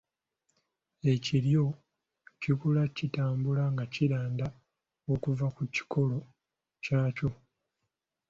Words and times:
Ekiryo 1.13 1.65
kikula 2.41 2.83
kitambula 2.95 3.63
nga 3.73 3.85
kiranda 3.93 4.47
okuva 5.13 5.47
ku 5.55 5.63
kikolo 5.75 6.17
kyakyo. 6.83 7.29